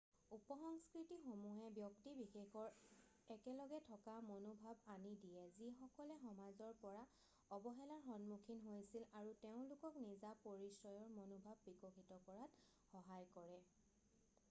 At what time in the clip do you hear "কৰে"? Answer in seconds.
13.37-13.61